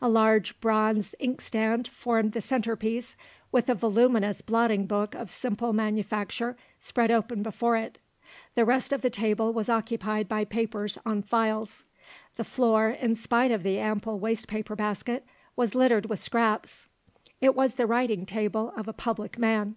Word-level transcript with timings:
A 0.00 0.08
large 0.08 0.58
bronze 0.62 1.14
inkstand 1.18 1.86
formed 1.88 2.32
the 2.32 2.40
centrepiece, 2.40 3.14
with 3.52 3.68
a 3.68 3.74
voluminous 3.74 4.40
blotting 4.40 4.86
book 4.86 5.14
of 5.14 5.28
simple 5.28 5.74
manufacture 5.74 6.56
spread 6.80 7.10
open 7.10 7.42
before 7.42 7.76
it. 7.76 7.98
The 8.54 8.64
rest 8.64 8.90
of 8.90 9.02
the 9.02 9.10
table 9.10 9.52
was 9.52 9.68
occupied 9.68 10.30
by 10.30 10.46
papers 10.46 10.96
on 11.04 11.20
files. 11.22 11.84
The 12.36 12.44
floor, 12.44 12.88
in 12.88 13.16
spite 13.16 13.50
of 13.50 13.62
the 13.62 13.78
ample 13.78 14.18
waste 14.18 14.48
paper 14.48 14.76
basket, 14.76 15.26
was 15.56 15.74
littered 15.74 16.06
with 16.06 16.22
scraps. 16.22 16.88
It 17.42 17.54
was 17.54 17.74
the 17.74 17.86
writing 17.86 18.24
table 18.24 18.72
of 18.78 18.88
a 18.88 18.94
public 18.94 19.38
man. 19.38 19.76